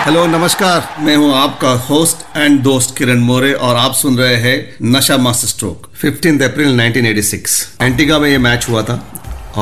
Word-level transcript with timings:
Hello 0.00 0.24
नमस्कार। 0.26 1.02
मैं 1.04 1.14
हूँ 1.16 1.32
आपका 1.36 1.70
होस्ट 1.86 2.36
एंड 2.36 2.58
दोस्त 2.62 2.96
किरण 2.98 3.18
मोरे 3.20 3.52
और 3.66 3.76
आप 3.76 3.94
सुन 3.94 4.16
रहे 4.18 4.36
हैं 4.36 4.76
नशा 4.92 5.16
master 5.16 5.48
stroke 5.48 5.88
fifteen 6.00 6.40
April 6.44 6.80
1986 6.80 7.82
Antigua 7.82 8.18
में 8.18 8.28
ये 8.30 8.38
मैच 8.38 8.68
हुआ 8.68 8.82
था 8.82 8.96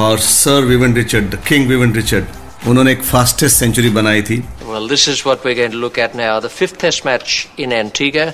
और 0.03 0.19
sir 0.27 0.65
Vivian 0.65 0.95
Richard 0.95 1.35
king 1.49 1.67
Vivian 1.69 1.95
Richard 1.95 2.69
उन्होंने 2.69 2.93
एक 2.93 3.03
फास्टेस्ट 3.05 3.57
सेंचुरी 3.57 3.91
बनाई 3.91 4.23
थी। 4.23 4.37
Well 4.65 4.89
this 4.89 5.09
is 5.09 5.23
what 5.27 5.47
we 5.47 5.53
are 5.53 5.59
going 5.59 5.73
to 5.73 5.79
look 5.79 5.99
at 5.99 6.15
now 6.17 6.41
the 6.41 6.51
fastest 6.59 7.07
match 7.07 7.47
in 7.59 7.73
Antigua 7.73 8.31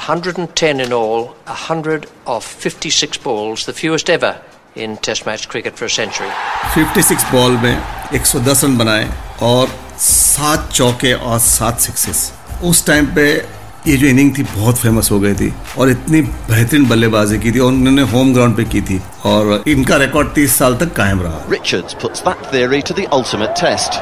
110 0.00 0.80
in 0.80 0.92
all 0.92 1.28
100 1.60 1.98
of 2.36 2.52
56 2.66 3.18
balls 3.24 3.68
the 3.70 3.74
fewest 3.74 4.10
ever 4.10 4.82
in 4.82 4.96
test 5.04 5.28
match 5.28 5.46
cricket 5.50 5.76
for 5.76 5.88
century 6.00 6.30
56 6.82 7.32
ball 7.32 7.56
में 7.64 7.74
110 8.12 8.64
run 8.64 8.76
बनाए 8.78 9.08
और 9.42 9.83
सात 9.98 10.70
चौके 10.72 11.12
और 11.12 11.38
सात 11.40 11.80
sixes 11.80 12.32
उस 12.64 12.86
time 12.86 13.06
पे 13.14 13.26
ये 13.86 13.96
जो 13.96 14.06
इनिंग 14.06 14.36
थी 14.38 14.42
बहुत 14.42 14.78
फ़ेमस 14.78 15.10
हो 15.10 15.18
गई 15.20 15.34
थी 15.34 15.52
और 15.78 15.90
इतनी 15.90 16.20
बेहतरीन 16.22 16.86
बल्लेबाजी 16.88 17.38
की 17.38 17.50
थी 17.52 17.58
और 17.60 17.72
उन्होंने 17.72 18.02
होम 18.12 18.32
ग्राउंड 18.34 18.56
पे 18.56 18.64
की 18.74 18.80
थी 18.90 19.00
और 19.26 19.62
इनका 19.68 19.96
रिकॉर्ड 20.04 20.32
30 20.34 20.56
साल 20.58 20.76
तक 20.82 20.94
कायम 20.96 21.20
रहा 21.22 21.42
Richards 21.50 21.96
puts 22.04 22.24
that 22.28 22.46
theory 22.54 22.80
to 22.90 22.96
the 23.00 23.06
ultimate 23.18 23.54
test. 23.56 24.00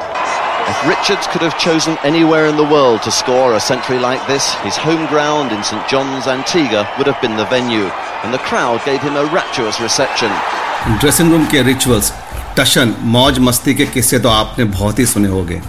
If 0.64 0.84
Richards 0.86 1.26
could 1.26 1.42
have 1.42 1.58
chosen 1.58 1.98
anywhere 2.04 2.44
in 2.46 2.56
the 2.56 2.66
world 2.66 3.02
to 3.02 3.10
score 3.10 3.48
a 3.52 3.60
century 3.62 3.98
like 3.98 4.24
this, 4.28 4.48
his 4.60 4.76
home 4.78 5.08
ground 5.08 5.50
in 5.50 5.64
St 5.64 5.88
John's, 5.88 6.28
Antigua 6.28 6.86
would 6.96 7.08
have 7.08 7.20
been 7.20 7.36
the 7.36 7.46
venue, 7.46 7.90
and 8.22 8.32
the 8.32 8.42
crowd 8.44 8.84
gave 8.84 9.02
him 9.02 9.16
a 9.16 9.28
rapturous 9.34 9.80
reception. 9.80 10.40
Dressing 11.00 11.32
room 11.32 11.46
के 11.46 11.62
rituals 11.62 12.12
टशन 12.56 12.94
मौज 13.10 13.38
मस्ती 13.40 13.74
के 13.74 13.86
किस्से 13.88 14.18
तो 14.18 14.28
आपने 14.30 14.64
बहुत 14.72 14.98
ही 14.98 15.06
सुने 15.06 15.28
होंगे 15.28 15.60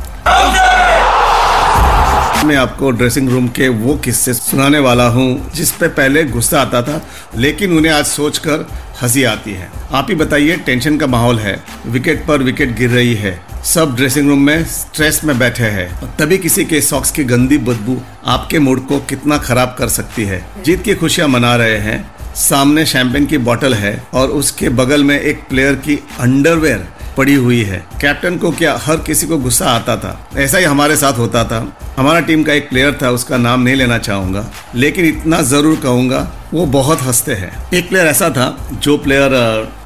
मैं 2.45 2.55
आपको 2.55 2.89
ड्रेसिंग 2.91 3.29
रूम 3.29 3.47
के 3.47 3.67
वो 3.69 3.95
किस्से 3.95 4.33
सुनाने 4.33 4.79
वाला 4.79 5.07
हूँ, 5.07 5.51
जिस 5.51 5.71
पे 5.71 5.87
पहले 5.89 6.23
गुस्सा 6.23 6.61
आता 6.61 6.81
था, 6.81 7.01
लेकिन 7.37 7.77
उन्हें 7.77 7.91
आज 7.93 8.05
सोचकर 8.05 8.65
हँसी 9.01 9.23
आती 9.23 9.51
है। 9.51 9.69
आप 9.91 10.07
ही 10.09 10.15
बताइए 10.15 10.55
टेंशन 10.57 10.97
का 10.97 11.07
माहौल 11.07 11.39
है 11.39 11.55
विकेट 11.87 12.25
पर 12.27 12.43
विकेट 12.43 12.75
गिर 12.77 12.89
रही 12.89 13.13
है, 13.13 13.39
सब 13.65 13.95
ड्रेसिंग 13.95 14.29
रूम 14.29 14.41
में 14.41 14.63
स्ट्रेस 14.65 15.21
में 15.23 15.37
बैठे 15.39 15.63
हैं। 15.63 16.15
तभी 16.17 16.37
किसी 16.37 16.65
के 16.65 16.81
सॉक्स 16.81 17.11
की 17.11 17.23
गंदी 17.23 17.57
बदबू 17.59 18.01
आपके 18.25 18.59
मूड 18.59 18.85
को 18.87 18.99
कितना 18.99 19.37
खराब 19.37 19.75
कर 19.79 19.87
सकती 19.89 20.23
है। 20.23 20.45
जीत 20.65 20.83
की 20.83 20.95
खुशियाँ 20.95 21.27
मना 21.27 21.55
रहे 21.55 21.77
हैं, 21.77 22.05
सामने 22.35 22.85
शैंपेन 22.85 23.25
की 23.25 23.37
बोतल 23.37 23.73
है, 23.73 24.03
और 24.13 24.29
उसके 24.31 24.69
बगल 24.69 25.03
में 25.03 25.19
एक 25.19 25.47
प्लेयर 25.49 25.75
की 25.75 25.95
अंडरवेयर 26.19 26.87
पड़ी 27.17 27.33
हुई 27.33 27.61
है। 27.63 27.85
कैप्टन 28.01 28.37
को 28.37 28.51
क्या 28.51 28.79
हर 28.85 28.97
किसी 28.97 29.27
को 29.27 29.37
गुस्सा 29.37 29.65
आता 29.65 29.97
था? 29.97 30.29
ऐसा 30.37 30.57
ही 30.57 30.63
हमारे 30.63 30.95
साथ 30.95 31.13
होता 31.13 31.43
था। 31.43 31.77
हमारा 31.97 32.19
टीम 32.19 32.43
का 32.43 32.53
एक 32.53 32.69
प्लेयर 32.69 32.97
था, 33.01 33.09
उसका 33.09 33.37
नाम 33.37 33.61
नहीं 33.61 33.75
लेना 33.75 33.97
चाहूँगा। 33.97 34.45
लेकिन 34.75 35.05
इतना 35.05 35.41
ज़रूर 35.41 35.75
कहूँगा, 35.75 36.31
वो 36.53 36.65
बहुत 36.65 37.01
हँसते 37.01 37.33
हैं। 37.33 37.71
एक 37.73 37.89
प्लेयर 37.89 38.07
ऐसा 38.07 38.29
था, 38.29 38.67
जो 38.73 38.97
प्लेयर 38.97 39.31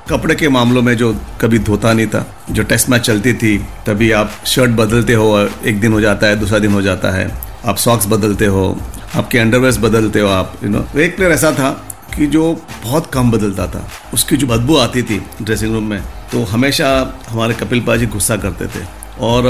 कपड़े 0.10 0.36
के 0.36 0.50
मामलों 0.50 0.82
में 0.82 0.98
जो 0.98 1.16
कभी 1.42 1.60
धोता 1.60 1.94
नहीं 1.94 2.08
था, 2.08 2.36
जो 2.52 2.64
टेस्ट 2.64 2.90
मैच 2.90 3.02
चलती 3.02 3.34
थी, 3.34 3.58
तभी 3.58 4.12
आप 4.12 4.32
शर्ट 4.46 4.72
बदलते 4.72 5.14
हो 5.14 5.50
एक 5.66 5.80
दिन 5.80 5.94
हो 5.94 6.02
जाता 6.02 6.28
है, 6.28 6.36
दूसरा 6.36 6.60
दिन 6.60 6.72
हो 6.72 6.82
जाता 6.82 7.12
है। 7.12 7.32
आप 7.66 7.78
सॉक्स 7.78 8.08
बदलते 8.08 8.46
हो, 8.46 8.82
आपके 9.16 9.40
अंडरवेयर्स 9.40 9.78
बदलते 9.78 10.20
हो 10.20 10.28
आप 10.28 10.54
यू 10.64 10.70
नो 10.70 11.00
एक 11.00 11.16
प्लेयर 11.16 11.32
ऐसा 11.32 11.52
था 11.52 11.87
कि 12.16 12.28
जो 12.28 12.54
बहुत 12.84 13.10
कम 13.14 13.32
बदलता 13.32 13.68
था, 13.68 13.88
उसकी 14.14 14.38
जो 14.38 14.48
बदबू 14.48 14.78
आती 14.78 15.04
थी 15.04 15.18
ड्रेसिंग 15.42 15.74
रूम 15.74 15.84
में 15.84 16.02
तो 16.32 16.44
हमेशा 16.46 16.88
हमारे 17.30 17.54
कपिल 17.56 17.82
पाजी 17.82 18.06
गुस्सा 18.08 18.38
करते 18.38 18.68
थे 18.68 18.86
और 19.22 19.48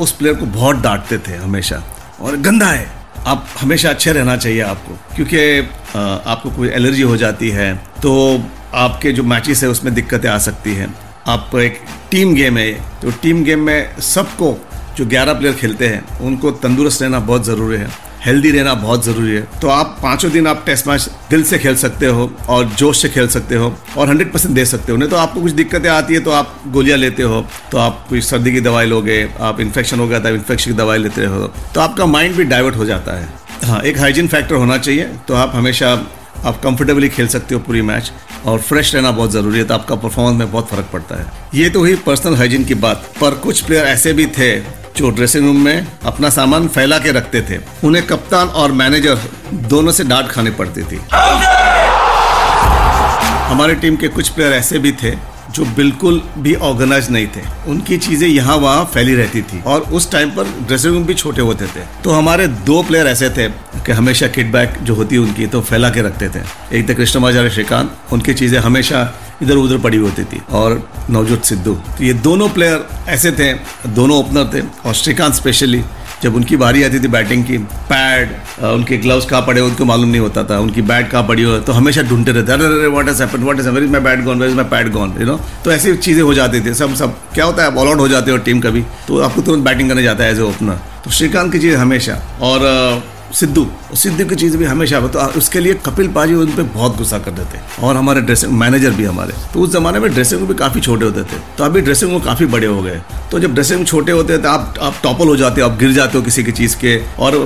उस 0.00 0.12
प्लेयर 0.12 0.36
को 0.36 0.46
बहुत 0.48 0.76
डांटते 0.78 1.18
थे 1.18 1.36
हमेशा। 1.36 1.82
और 2.20 2.36
गंदा 2.38 2.66
है। 2.66 2.86
आप 3.26 3.46
हमेशा 3.60 3.90
अच्छे 3.90 4.12
रहना 4.12 4.36
चाहिए 4.36 4.60
आपको, 4.62 4.98
क्योंकि 5.16 5.60
आपको 6.26 6.50
कोई 6.50 6.68
एलर्जी 6.70 7.02
हो 7.02 7.16
जाती 7.16 7.48
है 7.50 7.74
तो 8.02 8.12
आपके 8.74 9.12
जो 9.12 9.22
मैचेस 9.24 9.62
है 9.62 9.68
उसमें 9.68 9.94
दिक्कतें 9.94 10.28
आ 10.28 10.38
सकती 10.40 10.74
हैं। 10.74 10.94
आप 11.28 11.54
एक 11.56 11.80
टीम 12.10 12.34
गेम 12.34 12.58
है 12.58 12.72
तो 13.00 13.10
टीम 13.22 13.42
गेम 13.44 13.60
में 13.60 14.00
सबको 14.02 14.56
जो 14.96 15.04
11 15.06 15.34
प्लेयर 15.34 15.54
खेलते 15.54 15.88
हैं, 15.88 16.18
उनको 16.20 16.50
तंदुरुस्त 16.52 17.02
रहना 17.02 17.18
बहुत 17.20 17.44
ज़रूरी 17.44 17.76
है। 17.76 17.88
हेल्दी 18.26 18.50
रहना 18.50 18.74
बहुत 18.74 19.04
ज़रूरी 19.04 19.32
है। 19.32 19.42
तो 19.60 19.68
आप 19.68 19.96
पाँचों 20.02 20.30
दिन 20.32 20.46
आप 20.46 20.62
टेस्ट 20.66 20.86
मैच 20.88 21.08
दिल 21.30 21.42
से 21.44 21.58
खेल 21.58 21.76
सकते 21.76 22.06
हो 22.08 22.30
और 22.48 22.64
जोश 22.78 23.02
से 23.02 23.08
खेल 23.08 23.28
सकते 23.28 23.54
हो 23.54 23.74
और 23.96 24.08
100 24.08 24.32
परसेंट 24.32 24.54
दे 24.54 24.64
सकते 24.64 24.92
हो। 24.92 24.98
नहीं 24.98 25.08
तो 25.08 25.16
आपको 25.16 25.40
कुछ 25.42 25.52
दिक्कतें 25.52 25.88
आती 25.90 26.14
है 26.14 26.20
तो 26.20 26.30
आप 26.30 26.54
गोलियाँ 26.68 26.98
लेते 26.98 27.22
हो 27.22 27.44
तो 27.72 27.78
आप 27.78 28.04
कोई 28.08 28.20
सर्दी 28.22 28.52
की 28.52 28.60
दवाई 28.60 28.86
लोगे, 28.86 29.28
आप 29.40 29.60
इन्फेक्शन 29.60 30.00
हो 30.00 30.08
गया 30.08 30.20
था 30.20 30.28
इन्फेक्शन 30.30 30.70
की 30.70 30.76
दवाई 30.78 30.98
लेते 30.98 31.24
हो 31.24 31.46
तो 31.74 31.80
आपका 31.80 32.06
माइंड 32.06 32.36
भी 32.36 32.44
डाइवर्ट 32.44 32.76
हो 32.76 32.84
जाता 32.84 33.18
है। 33.18 33.28
हाँ 33.64 33.80
एक 33.82 33.98
हाइजीन 33.98 34.28
फैक्टर 34.28 34.54
होना 34.54 34.76
चाहिए 34.78 35.08
तो 35.28 35.34
आप 35.34 35.52
हमेशा 35.54 35.92
आप 36.44 36.60
कंफर्टेबली 36.62 37.08
खेल 37.08 37.26
सकते 37.28 37.54
हो 37.54 37.60
पूरी 37.60 37.82
मैच 37.82 38.12
और 38.46 38.60
फ्रेश 38.60 38.94
रहना 38.94 39.10
बहुत 39.10 39.32
ज़रूरी 39.32 39.58
है 39.58 39.64
तो 39.64 39.74
आपका 39.74 39.94
परफॉर्मेंस 39.96 40.38
में 40.38 40.50
बहुत 40.52 40.68
फ़र्क 40.68 40.88
पड़ता 40.92 41.20
है। 41.20 41.26
ये 41.54 41.68
तो 41.70 41.80
हुई 41.80 41.94
पर्सनल 42.06 42.36
हाइजीन 42.36 42.64
की 42.64 42.74
बात, 42.76 43.10
पर 43.20 43.34
कुछ 43.36 43.60
प्लेयर 43.60 43.84
ऐसे 43.86 44.12
भी 44.12 44.26
थे 44.28 44.81
जो 44.96 45.10
ड्रेसिंग 45.10 45.46
रूम 45.46 45.60
में 45.64 45.86
अपना 46.06 46.28
सामान 46.30 46.68
फैला 46.68 46.98
के 46.98 47.12
रखते 47.12 47.40
थे 47.42 47.58
उन्हें 47.84 48.06
कप्तान 48.06 48.48
और 48.48 48.72
मैनेजर 48.72 49.18
दोनों 49.72 49.92
से 49.92 50.04
डांट 50.04 50.28
खानी 50.28 50.50
पड़ती 50.50 50.82
थी। 50.82 51.00
हमारी 53.52 53.74
टीम 53.74 53.96
के 53.96 54.08
कुछ 54.08 54.28
प्लेयर 54.28 54.52
ऐसे 54.52 54.78
भी 54.78 54.92
थे 54.92 55.10
जो 55.54 55.64
बिल्कुल 55.76 56.20
भी 56.38 56.54
ऑर्गेनाइज 56.66 57.10
नहीं 57.10 57.26
थे। 57.26 57.40
उनकी 57.70 57.96
चीज़ें 57.98 58.28
यहाँ 58.28 58.56
वहाँ 58.58 58.84
फैली 58.94 59.14
रहती 59.14 59.42
थी 59.42 59.60
और 59.62 59.80
उस 59.92 60.10
टाइम 60.12 60.30
पर 60.30 60.44
ड्रेसिंग 60.66 60.94
रूम 60.94 61.04
भी 61.04 61.14
छोटे 61.14 61.42
होते 61.42 61.66
थे। 61.66 61.84
तो 62.04 62.10
हमारे 62.10 62.46
दो 62.66 62.82
प्लेयर 62.82 63.06
ऐसे 63.06 63.30
थे 63.30 63.48
कि 63.86 63.92
हमेशा 63.92 64.26
किट 64.28 64.52
बैग 64.52 64.76
जो 64.82 64.94
होती 64.94 65.16
है 65.16 65.20
उनकी 65.22 65.46
तो 65.46 65.60
फैला 65.62 65.90
के 65.90 66.02
रखते 66.02 66.28
थे। 66.28 66.42
एक 66.78 66.88
थे 66.88 66.94
कृष्णमाचार्य 66.94 67.50
श्रीकांत। 67.50 67.96
उनकी 68.12 68.34
चीज़ें 68.34 68.58
हमेशा 68.60 69.12
इधर 69.42 69.56
उधर 69.56 69.78
पड़ी 69.78 69.96
होती 69.98 70.24
थी 70.24 70.40
और 70.52 70.82
नवजोत 71.10 71.44
सिद्धू। 71.44 71.74
तो 71.74 72.04
ये 72.04 72.12
दोनों 72.22 72.48
प्लेयर 72.48 72.86
ऐसे 73.08 73.32
थे, 73.32 73.52
दोनों 73.88 74.18
ओपनर 74.18 74.50
थे 74.54 74.60
और 74.88 74.94
श्रीकांत 74.94 75.34
स्पेशली 75.34 75.82
जब 76.22 76.34
उनकी 76.36 76.56
बारी 76.56 76.82
आती 76.82 77.00
थी 77.00 77.08
बैटिंग 77.08 77.44
की, 77.44 77.58
पैड 77.90 78.30
उनके 78.64 78.96
ग्लव्स 78.98 79.24
कहाँ 79.26 79.42
पड़े, 79.46 79.60
उनको 79.60 79.84
मालूम 79.84 80.08
नहीं 80.08 80.20
होता 80.20 80.44
था, 80.44 80.58
उनकी 80.60 80.82
बैट 80.82 81.10
कहाँ 81.10 81.26
पड़ी 81.28 81.42
हो 81.42 81.58
तो 81.60 81.72
हमेशा 81.72 82.02
ढूंढते 82.10 82.32
रहते 82.32 82.52
अरे 82.52 82.64
अरे 82.66 82.86
what 82.88 83.08
is 83.08 83.22
what 83.22 83.60
where 83.60 83.82
is 83.82 83.90
my 83.90 84.00
bat 84.00 84.24
gone 84.24 84.40
where 84.40 84.54
my 84.54 84.64
pad 84.70 84.92
gone 84.92 85.14
you 85.20 85.26
know 85.26 85.38
तो 85.64 85.72
ऐसी 85.72 85.96
चीज़ें 85.96 86.22
हो 86.22 86.34
जाती 86.34 86.60
थी, 86.60 86.74
सब 86.74 86.94
सब, 86.94 87.16
क्या 87.34 87.44
होता 87.44 87.62
है 87.62 87.74
ऑल 87.74 87.88
आउट 87.88 87.98
हो 87.98 88.08
जाते 88.08 88.30
हो 88.30 88.36
टीम 88.48 88.60
कभी 88.60 88.82
तो 89.08 89.20
आपको 89.20 89.42
तुरंत 89.42 89.64
बैटिंग 89.64 89.88
करने 89.88 90.02
जाता 90.02 90.24
है 90.24 90.32
एज 90.32 90.38
ए 90.38 90.42
ओपनर 90.42 90.78
तो 91.04 91.10
श्रीकांत 91.10 91.52
की 91.52 91.58
चीज़ 91.58 91.76
हमेशा, 91.76 92.20
और 92.42 92.60
सिद्धू 93.32 93.66
सिद्धू 93.94 94.24
की 94.24 94.34
चीज़ 94.34 94.56
भी 94.56 94.64
हमेशा 94.64 95.00
तो 95.08 95.20
उसके 95.38 95.60
लिए 95.60 95.74
कपिल 95.86 96.08
पाजी 96.12 96.34
उन 96.34 96.50
पर 96.52 96.62
बहुत 96.64 96.96
गुस्सा 96.96 97.18
करते 97.18 97.44
थे 97.50 97.60
और 97.82 97.96
हमारे 97.96 98.20
ड्रेसिंग 98.20 98.52
मैनेजर 98.52 98.90
भी 98.90 99.04
हमारे। 99.04 99.34
तो 99.54 99.60
उस 99.60 99.72
जमाने 99.72 99.98
में 99.98 100.10
ड्रेसिंग 100.12 100.40
रूम 100.40 100.48
भी 100.48 100.54
काफ़ी 100.54 100.80
छोटे 100.80 101.04
होते 101.04 101.22
थे। 101.22 101.40
तो 101.58 101.64
अभी 101.64 101.80
ड्रेसिंग 101.80 102.10
रूम 102.12 102.20
काफ़ी 102.20 102.46
बड़े 102.46 102.66
हो 102.66 102.82
गए। 102.82 103.00
तो 103.30 103.38
जब 103.40 103.54
ड्रेसिंग 103.54 103.78
रूम 103.78 103.86
छोटे 103.86 104.12
होते 104.12 104.32
हैं 104.32 104.42
तो 104.42 104.48
आप 104.48 104.78
आप 104.82 104.94
टॉपल 105.02 105.28
हो 105.28 105.36
जाते 105.36 105.60
हो, 105.60 105.68
आप 105.68 105.78
गिर 105.78 105.92
जाते 105.92 106.18
हो 106.18 106.24
किसी 106.24 106.44
की 106.44 106.52
चीज़ 106.52 106.76
के। 106.76 106.96
और 107.18 107.38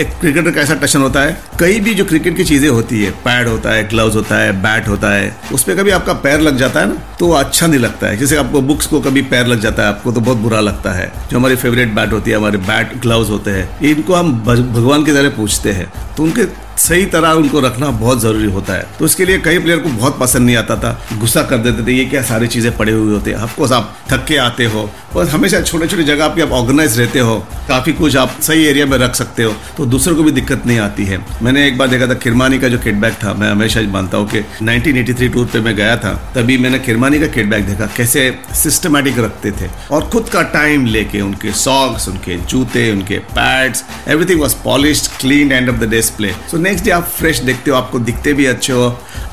एक 0.00 0.08
क्रिकेटर 0.20 0.50
का 0.50 0.60
ऐसा 0.60 0.74
टशन 0.74 1.00
होता 1.00 1.20
है, 1.20 1.36
कई 1.60 1.78
भी 1.80 1.92
जो 1.94 2.04
क्रिकेट 2.04 2.36
की 2.36 2.44
चीज़ें 2.44 2.68
होती 2.68 3.02
है 3.02 3.10
पैड 3.24 3.48
होता 3.48 3.70
है 3.70 3.86
ग्लव्स 3.88 4.14
होता 4.14 4.36
है 4.36 4.52
बैट 4.62 4.88
होता 4.88 5.10
है, 5.10 5.36
उस 5.52 5.62
पर 5.62 5.76
कभी 5.76 5.90
आपका 5.90 6.12
पैर 6.24 6.40
लग 6.40 6.56
जाता 6.58 6.80
है 6.80 6.86
ना 6.88 6.94
तो 7.18 7.30
अच्छा 7.32 7.66
नहीं 7.66 7.80
लगता 7.80 8.06
है। 8.06 8.16
जैसे 8.16 8.36
आपको 8.36 8.60
बुक्स 8.62 8.86
को 8.86 9.00
कभी 9.00 9.22
पैर 9.24 9.46
लग 9.46 9.60
जाता 9.60 9.82
है, 9.82 9.88
आपको 9.88 10.12
तो 10.12 10.20
बहुत 10.20 10.38
बुरा 10.38 10.60
लगता 10.60 10.92
है। 10.92 11.06
जो 11.30 11.38
हमारी 11.38 11.56
फेवरेट 11.56 11.94
बैट 11.94 12.12
होती 12.12 12.30
है, 12.30 12.36
हमारे 12.36 12.58
बैट 12.60 12.96
ग्लव्स 13.02 13.30
होते 13.30 13.50
हैं, 13.50 13.80
इनको 13.82 14.14
हम 14.14 14.32
भगवान 14.42 15.04
के 15.04 15.12
ज़रिए 15.12 15.30
पूछते 15.32 15.72
हैं। 15.72 15.92
तो 16.16 16.22
उनके 16.22 16.44
सही 16.78 17.06
तरह 17.06 17.30
उनको 17.30 17.60
रखना 17.60 17.90
बहुत 17.90 18.20
ज़रूरी 18.20 18.46
होता 18.46 18.72
है। 18.72 18.86
तो 18.98 19.04
उसके 19.04 19.24
लिए 19.24 19.38
कई 19.38 19.58
प्लेयर 19.58 19.78
को 19.78 19.88
बहुत 19.88 20.18
पसंद 20.20 20.46
नहीं 20.46 20.56
आता 20.56 20.76
था। 20.76 21.06
गुस्सा 21.18 21.42
कर 21.42 21.58
देते 21.58 21.86
थे, 21.86 21.92
ये 21.92 22.04
क्या 22.04 22.22
सारी 22.22 22.46
चीज़ें 22.46 22.76
पड़े 22.76 22.92
हुए 22.92 23.14
होते 23.14 23.30
हैं? 23.30 23.38
ऑफकोर्स 23.38 23.72
आप 23.72 23.96
थक 24.12 24.24
के 24.24 24.36
आते 24.36 24.64
हो। 24.64 24.90
और 25.16 25.28
हमेशा 25.28 25.60
छोटे 25.60 25.86
छोटे 25.86 26.02
जगह 26.02 26.24
आप 26.24 26.38
ऑर्गेनाइज 26.38 26.98
रहते 27.00 27.18
हो। 27.18 27.46
काफ़ी 27.68 27.92
कुछ 27.92 28.16
आप 28.16 28.36
सही 28.40 28.64
एरिया 28.64 28.86
में 28.86 28.98
रख 28.98 29.14
सकते 29.14 29.42
हो। 29.42 29.54
तो 29.76 29.86
दूसरों 29.86 30.16
को 30.16 30.22
भी 30.22 30.30
दिक्कत 30.30 30.62
नहीं 30.66 30.78
आती 30.78 31.04
है। 31.04 31.26
मैंने 31.42 31.68
एक 31.68 31.78
बार 31.78 31.88
देखा 31.88 32.06
था, 32.06 32.14
किरमानी 32.14 32.58
का 32.58 32.68
जो 32.68 32.78
किटबैग 32.78 33.14
था, 33.14 33.34
मैं 33.34 33.50
हमेशा 33.50 33.80
मानता 33.80 34.18
हूँ 34.18 34.28
कि 34.28 34.44
1983 34.62 35.28
टूर 35.28 35.46
पे 35.46 35.60
मैं 35.60 35.76
गया 35.76 35.96
था। 35.96 36.32
तभी 36.34 36.58
मैंने 36.58 36.78
किरमानी 36.78 37.20
का 37.20 37.26
किटबैग 37.26 37.64
देखा, 37.64 37.86
कैसे 37.96 38.38
सिस्टमेटिक 38.54 39.18
रखते 39.18 39.50
थे। 39.50 39.70
और 39.90 40.02
खुद 40.02 40.28
का 40.28 40.42
टाइम 40.42 40.86
लेके, 40.86 41.20
उनके 41.20 41.52
सॉक्स 41.52 42.08
उनके 42.08 42.36
जूते, 42.36 42.92
उनके 42.92 43.18
pads 43.18 43.84
everything 44.08 44.40
was 44.40 44.54
polish 44.64 45.10
clean 45.20 45.52
and 45.52 45.68
of 45.68 45.76
the 45.76 45.88
display 45.90 46.32
so 46.50 46.56
next 46.64 46.84
day 46.84 46.90
आप 46.90 47.08
फ्रेश 47.16 47.38
देखते 47.44 47.70
हो 47.70 47.76
आपको 47.76 47.98
दिखते 48.00 48.32
भी 48.32 48.46
अच्छे 48.46 48.72
हो 48.72 48.84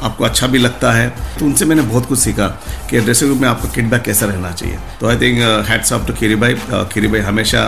आपको 0.01 0.24
अच्छा 0.24 0.48
भी 0.48 0.57
लगता 0.57 0.92
है। 0.92 1.07
तो 1.39 1.45
उनसे 1.45 1.66
मैंने 1.66 1.81
बहुत 1.83 2.06
कुछ 2.06 2.19
सीखा 2.19 2.48
कि 2.89 3.00
ड्रेसिंग 3.00 3.30
रूम 3.30 3.42
में 3.42 3.48
आपका 3.50 3.69
किटबैग 3.74 4.01
कैसा 4.04 4.25
रहना 4.25 4.51
चाहिए। 4.51 4.78
तो 5.00 5.07
I 5.07 5.18
think 5.18 5.39
hats 5.68 5.94
off 5.94 6.07
to 6.07 6.13
Kiri 6.13 6.36
भाई 6.36 6.56
खीरी 6.94 7.07
भाई 7.07 7.19
हमेशा 7.22 7.62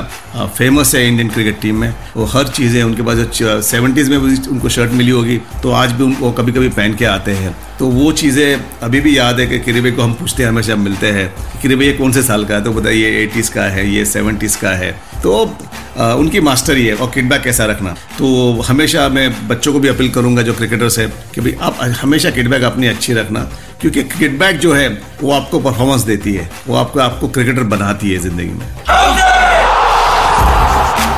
फ़ेमस 0.58 0.90
uh, 0.90 0.96
है 0.96 1.08
इंडियन 1.08 1.30
क्रिकेट 1.30 1.60
टीम 1.62 1.80
में। 1.82 1.94
वो 2.16 2.26
हर 2.34 2.48
चीज़ें 2.50 2.82
उनके 2.84 3.02
पास 3.02 3.18
जो 3.18 3.62
सेवेंटीज़ 3.64 4.10
में 4.12 4.20
भी 4.22 4.36
उनको 4.48 4.70
शर्ट 4.70 4.92
मिली 4.92 5.12
होगी 5.12 5.38
तो 5.64 5.72
आज 5.74 5.92
भी 5.92 6.04
उनको 6.04 6.32
कभी 6.32 6.52
कभी 6.52 6.70
पहन 6.72 6.96
के 6.96 7.06
आते 7.06 7.32
हैं। 7.34 7.56
तो 7.80 7.88
वो 7.92 8.12
चीज़ें 8.14 8.80
अभी 8.84 9.00
भी 9.02 9.18
याद 9.18 9.40
है 9.40 9.48
कि 9.48 9.60
किरी 9.60 9.82
भाई 9.82 9.92
को 9.92 10.02
हम 10.02 10.14
पूछते 10.14 10.44
हैं 10.44 10.50
हमेशा 10.50 10.76
मिलते 10.78 11.12
हैं 11.12 11.28
किरी 11.62 11.76
भाई 11.76 11.86
ये 11.86 11.94
कौन 11.94 12.12
से 12.12 12.24
साल 12.24 12.46
का 12.46 12.56
है? 12.56 12.64
तो 12.64 12.74
बताइए 12.74 13.24
एटीज़ 13.24 13.52
का 13.52 13.64
है 13.70 13.90
ये 13.90 14.06
सेवेंटीज़ 14.08 14.58
का 14.58 14.72
है। 14.76 14.96
तो 15.24 15.58
आ, 15.98 16.14
उनकी 16.14 16.40
मास्टरी 16.42 16.86
है 16.86 16.96
और 16.96 17.10
किटबैक 17.12 17.42
कैसा 17.42 17.66
रखना। 17.66 17.92
तो 18.18 18.62
हमेशा 18.68 19.08
मैं 19.10 19.48
बच्चों 19.48 19.74
को 19.74 19.80
भी 19.80 19.88
अपील 19.88 20.10
करूँगा 20.12 20.42
जो 20.42 20.54
क्रिकेटर्स 20.54 20.98
है 21.00 21.08
कि 21.36 21.42
भाई 21.42 21.54
आप 21.62 21.78
हमेशा 22.02 22.30
किटबैक 22.32 22.64
अपनी 22.64 22.88
अच्छी 22.88 23.14
रखना 23.14 23.40
क्योंकि 23.82 24.04
किटबैक 24.10 24.58
जो 24.60 24.74
है 24.74 24.88
वो 25.22 25.32
आपको 25.32 25.60
परफॉर्मेंस 25.60 26.02
देती 26.04 26.34
है 26.34 26.50
वो 26.68 26.76
आपको 26.76 27.00
आपको 27.00 27.28
क्रिकेटर 27.30 27.64
बनाती 27.74 28.12
है 28.12 28.18
ज़िंदगी 28.20 28.50
में। 28.50 28.66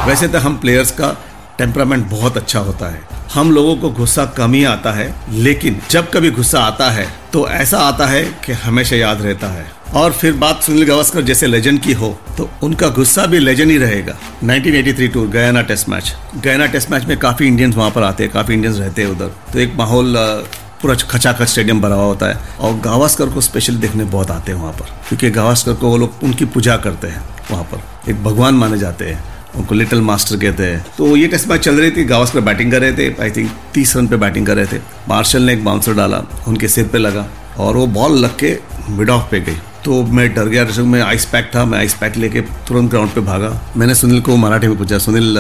वैसे 0.08 0.28
तो 0.28 0.40
हम 0.40 0.58
प्लेयर्स 0.58 0.92
का 0.92 1.16
टेम्परामेंट 1.58 2.06
बहुत 2.10 2.38
अच्छा 2.38 2.60
होता 2.60 2.92
है। 2.92 3.00
हम 3.34 3.52
लोगों 3.52 3.76
को 3.76 3.90
गुस्सा 3.92 4.26
कम 4.38 4.54
ही 4.54 4.64
आता 4.66 4.92
है 4.92 5.14
लेकिन 5.40 5.80
जब 5.92 6.12
कभी 6.12 6.32
गुस्सा 6.32 6.60
आता 6.62 6.90
है 6.92 7.08
तो 7.34 7.48
ऐसा 7.50 7.80
आता 7.80 8.06
है 8.08 8.24
कि 8.46 8.54
हमेशा 8.64 8.96
याद 8.96 9.22
रहता 9.22 9.48
है। 9.48 9.66
और 9.96 10.12
फिर 10.12 10.34
बात 10.34 10.64
सुनील 10.64 10.86
गावस्कर 10.86 11.22
जैसे 11.22 11.48
लेजेंड 11.48 11.80
की 11.82 11.94
हो 11.94 12.08
तो 12.38 12.50
उनका 12.64 12.88
गुस्सा 12.90 13.26
भी 13.26 13.40
लेजेंड 13.40 13.70
ही 13.72 13.78
रहेगा। 13.78 14.16
1983 14.44 15.08
tour 15.08 15.28
Guyana 15.28 15.62
test 15.62 15.90
match 15.90 16.14
Guyana 16.36 16.66
test 16.66 16.92
match 16.92 17.06
में 17.06 17.18
काफ़ी 17.18 17.48
इंडियंस 17.48 17.76
वहाँ 17.76 17.92
पर 17.92 18.04
आते 18.04 18.24
हैं, 18.24 18.32
काफ़ी 18.34 18.54
इंडियंस 18.54 18.78
रहते 18.78 19.02
हैं 19.02 19.10
उधर। 19.10 19.32
तो 19.54 19.60
एक 19.60 19.76
माहौल 19.76 20.16
पूरा 20.82 20.96
खचाखच 21.10 21.48
स्टेडियम 21.48 21.82
भरा 21.82 21.96
हुआ 21.96 22.06
होता 22.06 22.28
है। 22.28 22.40
और 22.60 22.74
गावस्कर 22.80 23.30
को 23.30 23.42
स्पेशल 23.42 23.76
देखने 23.76 24.04
बहुत 24.06 24.32
आते 24.32 24.52
हैं 24.52 24.60
वहाँ 24.60 24.74
पर, 24.74 24.90
क्योंकि 25.08 25.30
गावस्कर 25.32 25.74
को 25.74 25.90
वो 25.90 25.98
लोग 25.98 26.24
उनकी 26.24 26.46
पूजा 26.48 26.76
करते 26.78 27.08
हैं 27.08 27.24
वहाँ 27.52 27.64
पर। 27.64 28.12
एक 28.12 28.24
भगवान 28.24 28.56
माने 28.56 28.78
जाते 28.78 29.06
हैं, 29.06 29.24
उनको 29.56 29.76
लिटिल 29.76 30.02
मास्टर 30.02 30.38
कहते 30.38 30.64
हैं। 30.64 30.86
तो 30.98 31.16
ये 31.16 31.28
टेस्ट 31.28 31.48
मैच 31.48 31.62
चल 31.62 31.80
रही 31.80 31.92
थी, 31.92 32.04
गावस्कर 32.06 32.42
बैटिंग 32.42 32.72
कर 32.72 32.82
रहे 32.82 32.92
थे 32.94 33.14
आई 33.24 33.32
थिंक 33.32 33.52
तीस 33.74 33.96
रन 33.98 34.08
पे 34.08 34.18
बैटिंग 34.18 34.48
कर 34.48 34.56
रहे 34.56 34.66
थे। 34.68 34.82
मार्शल 35.10 35.42
ने 35.42 35.54
एक 35.54 35.64
बाउंसर 35.66 35.94
डाला, 35.94 36.22
उनके 36.48 36.68
सिर 36.68 36.88
पे 36.88 36.98
लगा, 36.98 37.26
और 37.58 37.78
वो 37.78 37.88
बॉल 37.90 38.18
लग 38.18 38.38
के 38.38 38.58
मिड 38.90 39.10
ऑफ़ 39.10 39.30
पे 39.32 39.40
गई। 39.40 39.58
तो 39.86 40.02
मैं 40.08 40.34
डर 40.34 40.48
गया 40.48 40.64
दर्शक 40.64 40.84
में 40.84 41.02
आइस 41.02 41.26
पैक 41.26 41.50
था 41.56 41.64
मैं 41.66 41.78
आइस 41.78 41.94
पैक 41.94 42.16
लेके 42.18 42.42
तुरंत 42.68 42.90
ग्राउंड 42.90 43.10
पे 43.12 43.22
भागा। 43.22 43.50
मैंने 43.78 43.96
सुनील 43.96 44.22
को 44.22 44.36
मराठी 44.36 44.68
में 44.68 44.78
पूछा 44.78 44.98
सुनील 45.00 45.38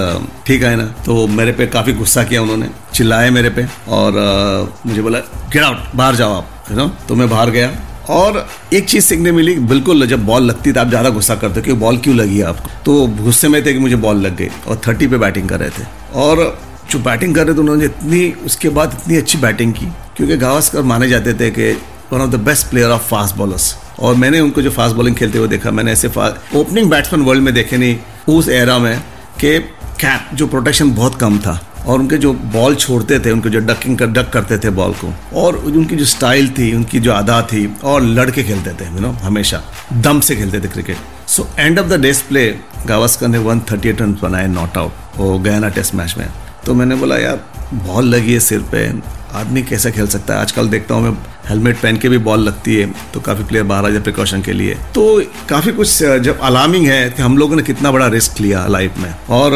ठीक 0.47 0.63
है 0.63 0.75
ना? 0.75 0.85
तो 1.05 1.25
मेरे 1.29 1.51
पे 1.51 1.67
काफ़ी 1.67 1.93
गुस्सा 1.93 2.23
किया 2.23 2.41
उन्होंने 2.41 2.69
चिल्लाए 2.93 3.29
मेरे 3.29 3.49
पे 3.49 3.65
और 3.89 4.17
आ, 4.17 4.87
मुझे 4.87 5.01
बोला 5.01 5.19
गेट 5.53 5.63
आउट 5.63 5.95
बाहर 5.95 6.15
जाओ 6.15 6.33
आप 6.33 6.65
है 6.69 6.75
ना 6.75 6.87
तो 7.07 7.15
मैं 7.15 7.29
बाहर 7.29 7.49
गया 7.49 7.71
और 8.09 8.45
एक 8.73 8.89
चीज़ 8.89 9.05
सीखने 9.05 9.31
मिली 9.31 9.55
बिल्कुल 9.69 10.05
जब 10.07 10.25
बॉल 10.25 10.43
लगती 10.43 10.71
तो 10.71 10.79
आप 10.79 10.89
ज़्यादा 10.89 11.09
गुस्सा 11.09 11.35
करते 11.35 11.61
कि 11.61 11.73
बॉल 11.75 11.97
क्यों 11.97 12.15
लगी 12.15 12.41
आपको? 12.43 12.69
तो 12.85 13.07
गुस्से 13.23 13.47
में 13.47 13.65
थे 13.65 13.73
कि 13.73 13.79
मुझे 13.79 13.95
बॉल 13.97 14.17
लग 14.17 14.35
गई 14.37 14.49
और 14.67 14.81
थर्टी 14.87 15.07
पे 15.07 15.17
बैटिंग 15.17 15.49
कर 15.49 15.59
रहे 15.59 15.69
थे। 15.69 15.85
और 16.15 16.43
जो 16.91 16.99
बैटिंग 16.99 17.35
कर 17.35 17.45
रहे 17.45 17.55
थे 17.55 17.59
उन्होंने 17.59 17.85
इतनी 17.85 18.29
उसके 18.45 18.69
बाद 18.69 18.97
इतनी 19.01 19.17
अच्छी 19.17 19.37
बैटिंग 19.37 19.73
की 19.73 19.85
क्योंकि 20.17 20.37
गावस्कर 20.37 20.81
माने 20.83 21.07
जाते 21.09 21.33
थे 21.33 21.49
कि 21.51 21.71
one 22.13 22.21
of 22.21 22.29
the 22.29 22.39
best 22.41 22.69
player 22.69 22.91
of 22.91 23.09
fast 23.09 23.35
bowlers 23.35 23.73
और 23.99 24.15
मैंने 24.15 24.39
उनको 24.39 24.61
जो 24.61 24.71
फास्ट 24.71 24.95
बॉलिंग 24.95 25.15
खेलते 25.15 25.37
हुए 25.37 25.47
देखा, 25.47 25.71
मैंने 25.71 25.91
ऐसे 25.91 26.07
ओपनिंग 26.07 26.89
बैट्समैन 26.89 27.23
वर्ल्ड 27.25 27.43
में 27.43 27.53
देखे 27.53 27.77
नहीं, 27.77 27.97
उस 28.29 28.49
एरा 28.49 28.77
में 28.79 28.99
कि 29.39 29.59
कैप 30.01 30.35
जो 30.35 30.47
प्रोटेक्शन 30.47 30.91
बहुत 30.91 31.15
कम 31.15 31.37
था 31.39 31.59
और 31.85 31.99
उनके 31.99 32.17
जो 32.17 32.31
बॉल 32.53 32.75
छोड़ते 32.75 33.19
थे, 33.19 33.31
उनके 33.31 33.49
जो 33.49 33.59
डकिंग 33.61 33.97
कर 33.97 34.07
डक 34.07 34.29
करते 34.29 34.57
थे 34.57 34.69
बॉल 34.71 34.93
को 34.93 35.13
और 35.39 35.55
उनकी 35.57 35.95
जो 35.95 36.05
स्टाइल 36.05 36.49
थी, 36.49 36.73
उनकी 36.75 36.99
जो 36.99 37.11
अदा 37.13 37.41
थी 37.43 37.65
और 37.83 38.01
लड़के 38.01 38.43
खेलते 38.43 38.71
थे 38.79 38.85
यू 38.85 38.99
नो 38.99 39.11
हमेशा, 39.23 39.61
दम 39.93 40.19
से 40.19 40.35
खेलते 40.35 40.59
थे 40.59 40.67
cricket 40.67 41.29
so 41.29 41.47
end 41.59 41.79
of 41.79 41.87
the 41.87 42.01
day's 42.01 42.21
play 42.21 42.47
Gavaskar 42.87 43.27
ने 43.27 43.37
वन 43.39 43.59
थर्टी 43.71 43.89
एट 43.89 44.01
रन 44.01 44.17
बनाए 44.21 44.47
नॉट 44.47 44.77
आउट 44.77 45.17
वो 45.17 45.37
गया 45.39 45.59
ना 45.59 45.69
टेस्ट 45.69 45.95
मैच 45.95 46.15
में. 46.17 46.27
तो 46.65 46.73
मैंने 46.73 46.95
बोला, 46.95 47.17
यार 47.17 47.39
बॉल 47.73 48.05
लगी 48.05 48.33
है 48.33 48.39
सिर 48.39 48.59
पे, 48.71 48.87
आदमी 49.33 49.61
कैसा 49.63 49.89
खेल 49.89 50.07
सकता 50.07 50.33
है? 50.33 50.39
आजकल 50.41 50.67
देखता 50.69 50.95
हूँ 50.95 51.03
मैं 51.03 51.17
हेलमेट 51.47 51.77
पहन 51.77 51.97
के 51.97 52.09
भी 52.09 52.17
बॉल 52.19 52.39
लगती 52.39 52.75
है 52.75 52.85
तो 53.13 53.19
काफ़ी 53.21 53.43
प्लेयर 53.43 53.65
बाहर 53.65 53.85
आ 53.85 53.89
जाए 53.89 54.01
प्रिकॉशन 54.01 54.41
के 54.41 54.53
लिए। 54.53 54.75
तो 54.95 55.21
काफ़ी 55.49 55.71
कुछ 55.71 55.97
जब 56.23 56.39
अलार्मिंग 56.41 56.87
है 56.87 57.09
कि 57.09 57.21
हम 57.21 57.37
लोगों 57.37 57.55
ने 57.55 57.63
कितना 57.63 57.91
बड़ा 57.91 58.07
रिस्क 58.09 58.39
लिया 58.41 58.65
लाइफ 58.67 58.97
में। 58.97 59.13
और 59.31 59.51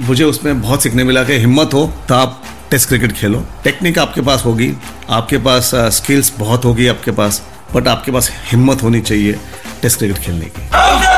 मुझे 0.00 0.24
उसमें 0.24 0.60
बहुत 0.60 0.82
सीखने 0.82 1.04
मिला 1.04 1.24
कि 1.24 1.38
हिम्मत 1.38 1.74
हो 1.74 1.86
तो 2.08 2.14
आप 2.14 2.42
टेस्ट 2.70 2.88
क्रिकेट 2.88 3.12
खेलो। 3.12 3.44
टेक्निक 3.64 3.98
आपके 3.98 4.20
पास 4.20 4.44
होगी, 4.44 4.72
आपके 5.10 5.38
पास 5.38 5.70
स्किल्स 5.74 6.32
बहुत 6.38 6.64
होगी 6.64 6.86
आपके 6.86 7.10
पास 7.12 7.42
बट 7.74 7.88
आपके 7.88 8.12
पास 8.12 8.30
हिम्मत 8.50 8.82
होनी 8.82 9.00
चाहिए 9.00 9.38
टेस्ट 9.82 9.98
क्रिकेट 9.98 10.18
खेलने 10.18 10.46
की। 10.46 11.11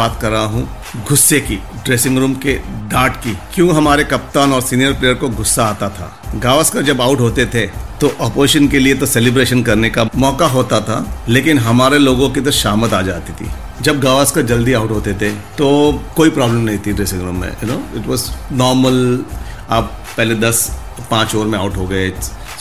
बात 0.00 0.18
कर 0.20 0.30
रहा 0.30 0.44
हूँ, 0.46 0.68
गुस्से 1.08 1.40
की 1.40 1.56
ड्रेसिंग 1.84 2.18
रूम 2.18 2.34
के 2.36 2.54
डांट 2.90 3.16
की। 3.16 3.36
क्यों 3.54 3.74
हमारे 3.76 4.04
कप्तान 4.06 4.52
और 4.52 4.62
सीनियर 4.62 4.92
प्लेयर 4.92 5.14
को 5.14 5.28
गुस्सा 5.30 5.64
आता 5.64 5.88
था? 5.90 6.16
गावस्कर 6.36 6.82
जब 6.82 7.00
आउट 7.00 7.20
होते 7.20 7.46
थे 7.46 7.66
तो 8.00 8.08
अपोजिशन 8.20 8.68
के 8.68 8.78
लिए 8.78 8.94
तो 8.94 9.06
सेलिब्रेशन 9.06 9.62
करने 9.62 9.88
का 9.90 10.04
मौका 10.16 10.46
होता 10.48 10.80
था, 10.80 11.24
लेकिन 11.28 11.58
हमारे 11.60 11.98
लोगों 11.98 12.28
की 12.30 12.40
तो 12.40 12.50
शामत 12.52 12.92
आ 12.92 13.00
जाती 13.02 13.32
थी। 13.34 13.50
जब 13.82 14.00
गावस्कर 14.00 14.42
जल्दी 14.46 14.72
आउट 14.72 14.90
होते 14.90 15.12
थे 15.14 15.30
तो 15.58 15.68
कोई 16.16 16.30
प्रॉब्लम 16.30 16.60
नहीं 16.60 16.78
थी 16.86 16.92
ड्रेसिंग 16.92 17.22
रूम 17.22 17.40
में 17.40 17.48
you 17.48 17.68
know 17.68 17.82
it 17.96 18.06
was 18.06 18.24
normal 18.54 19.24
आप 19.70 19.92
पहले 20.16 20.34
दस, 20.36 20.68
पाँच 21.10 21.34
ओवर 21.34 21.46
में 21.46 21.58
आउट 21.58 21.76
हो 21.76 21.86
गए 21.86 22.10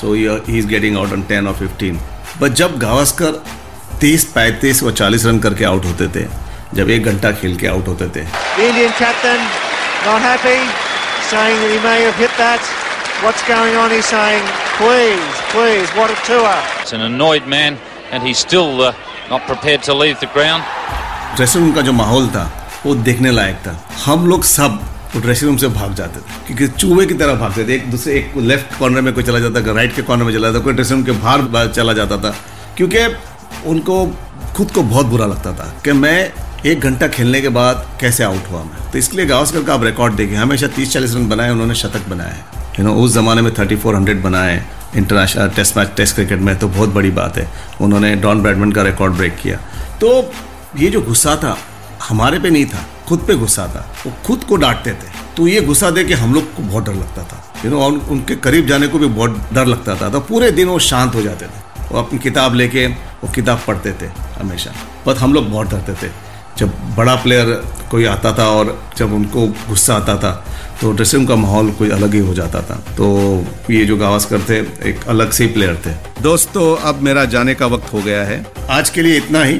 so 0.01 0.13
he 0.13 0.57
is 0.57 0.67
getting 0.67 0.97
out 0.97 1.13
on 1.13 1.21
ten 1.29 1.47
और 1.47 1.53
फिफ्टीन 1.55 1.99
बट 2.41 2.53
जब 2.53 2.77
गावस्कर 2.79 3.41
तीस, 4.01 4.23
पैंतीस 4.25 4.83
व 4.83 4.91
चालीस 4.91 5.25
रन 5.25 5.39
करके 5.39 5.65
आउट 5.65 5.85
होते 5.85 6.07
थे 6.09 6.27
जब 6.75 6.89
एक 6.89 7.05
घंटा 7.05 7.31
खेल 7.41 7.55
के 7.57 7.67
आउट 7.67 7.87
होते 7.87 8.07
थे। 8.15 8.21
Indian 8.67 8.91
captain 8.99 9.47
not 10.03 10.21
happy 10.21 10.59
saying 11.29 11.57
that 11.61 11.71
he 11.71 11.79
may 11.85 11.95
have 12.01 12.19
hit 12.23 12.35
that. 12.41 12.67
What's 13.23 13.41
going 13.47 13.77
on 13.79 13.91
he's 13.91 14.11
saying 14.11 14.45
please 14.77 15.39
please 15.53 15.89
what 15.97 16.13
a 16.13 16.19
tour. 16.27 16.53
It's 16.81 16.93
an 16.97 17.01
annoyed 17.07 17.49
man 17.53 17.79
and 18.11 18.27
he's 18.27 18.43
still 18.45 18.81
uh, 18.81 18.93
not 19.31 19.41
prepared 19.47 19.83
to 19.87 19.95
leave 20.01 20.19
the 20.21 20.29
ground. 20.35 20.63
Dressing 21.35 21.63
room 21.63 21.73
का 21.73 21.81
जो 21.81 21.93
माहौल 21.93 22.27
था 22.35 22.45
वो 22.85 22.95
देखने 23.09 23.31
लायक 23.31 23.55
था। 23.67 23.77
हम 24.05 24.27
लोग 24.29 24.43
सब 24.51 24.79
ड्रेसिंग 25.15 25.49
रूम 25.49 25.57
से 25.57 25.67
भाग 25.75 25.93
जाते 25.95 26.19
थे 26.19 26.45
क्योंकि 26.47 26.67
चूहे 26.79 27.05
की 27.05 27.13
तरह 27.21 27.35
भागते 27.43 27.67
थे। 27.67 27.75
एक 27.75 27.89
दूसरे 27.91 28.13
एक 28.19 28.37
लेफ़्ट 28.51 28.77
कॉर्नर 28.79 29.01
में 29.01 29.13
कोई 29.13 29.23
चला 29.23 29.39
जाता 29.39 29.67
था 29.67 29.73
राइट 29.75 29.95
के 29.95 30.01
कॉर्नर 30.09 30.25
में 30.25 30.33
चला 30.33 30.51
जाता 30.51 30.63
कोई 30.65 30.73
ड्रेसिंग 30.73 30.97
रूम 30.97 31.05
के 31.05 31.21
बाहर 31.21 31.71
चला 31.71 31.93
जाता 31.99 32.17
था। 32.23 32.35
क्योंकि 32.77 33.05
उनको 33.69 34.05
खुद 34.57 34.71
को 34.71 34.81
बहुत 34.93 35.05
बुरा 35.05 35.25
लगता 35.25 35.51
था 35.59 35.73
कि 35.85 35.91
मैं 36.03 36.19
एक 36.65 36.79
घंटा 36.79 37.07
खेलने 37.07 37.41
के 37.41 37.49
बाद 37.49 37.85
कैसे 38.01 38.23
आउट 38.23 38.49
हुआ 38.51 38.63
मैं? 38.63 38.91
तो 38.91 38.97
इसलिए 38.97 39.25
गावस्कर 39.25 39.63
का 39.63 39.73
आप 39.73 39.83
रिकॉर्ड 39.83 40.13
देखें 40.13 40.35
हमेशा 40.35 40.67
तीस 40.67 40.91
चालीस 40.93 41.15
रन 41.15 41.27
बनाए, 41.29 41.49
उन्होंने 41.49 41.75
शतक 41.75 42.07
बनाए। 42.09 42.33
हैं 42.33 42.73
यू 42.79 42.85
नो 42.85 42.95
उस 42.95 43.13
जमाने 43.13 43.41
में 43.41 43.53
थर्टी 43.53 43.75
फोर 43.75 43.95
हंड्रेड 43.95 44.21
बनाए 44.23 44.65
international 44.95 45.49
test 45.49 45.77
match 45.77 45.91
test 45.97 46.15
cricket 46.15 46.39
में 46.39 46.55
तो 46.55 46.67
बहुत 46.67 46.89
बड़ी 46.89 47.11
बात 47.11 47.37
है। 47.37 47.49
उन्होंने 47.81 48.15
डॉन 48.15 48.41
ब्रैडमन 48.41 48.71
का 48.71 48.81
रिकॉर्ड 48.81 49.13
ब्रेक 49.13 49.35
किया। 49.35 49.57
तो 50.01 50.33
ये 50.77 50.89
जो 50.89 51.01
गुस्सा 51.01 51.35
था, 51.35 51.57
हमारे 52.09 52.39
पे 52.39 52.49
नहीं 52.49 52.65
था, 52.65 52.85
खुद 53.07 53.19
पे 53.19 53.35
गुस्सा 53.35 53.67
था। 53.67 53.95
वो 54.05 54.13
खुद 54.25 54.43
को 54.43 54.55
डांटते 54.55 54.91
थे। 54.91 55.17
तो 55.37 55.47
ये 55.47 55.61
गुस्सा 55.61 55.91
दे 55.91 56.03
के 56.03 56.13
हम 56.13 56.33
लोग 56.33 56.55
को 56.55 56.63
बहुत 56.63 56.85
डर 56.85 56.93
लगता 56.93 57.23
था। 57.23 57.43
यू 57.65 57.71
नो 57.71 57.81
और 57.81 57.91
उनके 57.91 58.35
करीब 58.35 58.67
जाने 58.67 58.87
को 58.87 58.99
भी 58.99 59.07
बहुत 59.07 59.49
डर 59.53 59.65
लगता 59.65 59.95
था। 59.95 60.09
तो 60.09 60.19
पूरे 60.19 60.51
दिन 60.51 60.67
वो 60.67 60.79
शांत 60.79 61.15
हो 61.15 61.21
जाते 61.21 61.45
थे। 61.45 61.87
वो 61.91 61.99
अपनी 61.99 62.19
किताब 62.19 62.55
लेके 62.55 62.87
वो 62.87 63.31
किताब 63.31 63.61
पढ़ते 63.67 63.91
थे, 63.91 64.05
हमेशा। 64.41 64.71
बट 65.07 65.17
हम 65.17 65.33
लोग 65.33 65.49
बहुत 65.49 65.69
डरते 65.69 65.93
थे। 65.93 66.28
जब 66.59 66.95
बड़ा 66.95 67.15
प्लेयर 67.15 67.45
कोई 67.91 68.05
आता 68.05 68.31
था 68.37 68.47
और 68.49 68.77
जब 68.97 69.13
उनको 69.13 69.47
गुस्सा 69.67 69.95
आता 69.95 70.15
था 70.15 70.31
तो 70.81 70.91
ड्रेसिंग 70.91 71.27
का 71.27 71.35
माहौल 71.35 71.71
कोई 71.71 71.89
अलग 71.89 72.13
ही 72.13 72.19
हो 72.19 72.33
जाता 72.33 72.61
था। 72.61 72.75
तो 72.97 73.07
ये 73.71 73.83
जो 73.85 73.97
गावस्कर 73.97 74.41
थे 74.49 74.59
एक 74.89 75.07
अलग 75.07 75.31
से 75.31 75.47
प्लेयर 75.47 75.81
थे। 75.85 75.93
दोस्तों 76.21 76.65
अब 76.89 77.01
मेरा 77.01 77.25
जाने 77.33 77.55
का 77.55 77.65
वक्त 77.65 77.93
हो 77.93 78.01
गया 78.01 78.23
है। 78.23 78.45
आज 78.69 78.89
के 78.89 79.01
लिए 79.01 79.17
इतना 79.17 79.43
ही। 79.43 79.59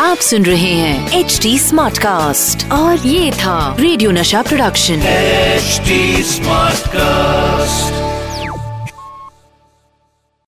आप 0.00 0.16
सुन 0.26 0.44
रहे 0.44 0.72
हैं 0.72 1.20
एच 1.20 1.38
डी 1.42 1.58
स्मार्ट 1.58 1.98
कास्ट 1.98 2.70
और 2.72 3.06
ये 3.06 3.30
था 3.32 3.58
रेडियो 3.80 4.10
नशा 4.10 4.42
प्रोडक्शन 4.42 5.02
एचडी 5.08 6.22
स्मार्ट 6.22 6.84
Smartcast. 6.84 8.03